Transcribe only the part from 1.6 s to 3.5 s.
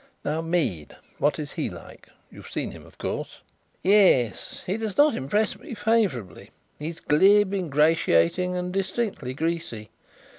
like? You have seen him, of course?"